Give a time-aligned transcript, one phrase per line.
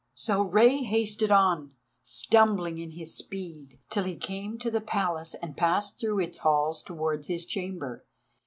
[0.15, 5.55] So Rei hasted on, stumbling in his speed, till he came to the Palace and
[5.55, 8.03] passed through its halls towards his chamber.